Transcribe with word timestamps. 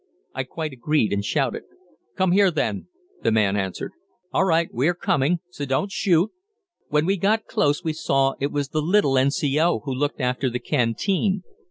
I 0.33 0.45
quite 0.45 0.73
agreed 0.73 1.13
and 1.13 1.23
shouted. 1.23 1.61
"Come 2.15 2.31
here, 2.31 2.49
then," 2.49 2.87
the 3.21 3.31
man 3.31 3.55
answered. 3.55 3.91
"All 4.33 4.45
right, 4.45 4.67
we 4.73 4.87
are 4.87 4.95
coming, 4.95 5.41
so 5.51 5.63
don't 5.63 5.91
shoot." 5.91 6.31
When 6.87 7.05
we 7.05 7.17
got 7.17 7.45
close 7.45 7.83
we 7.83 7.93
saw 7.93 8.33
it 8.39 8.51
was 8.51 8.69
the 8.69 8.81
little 8.81 9.15
N.C.O. 9.15 9.81
who 9.81 9.93
looked 9.93 10.19
after 10.19 10.49
the 10.49 10.57
canteen. 10.59 11.43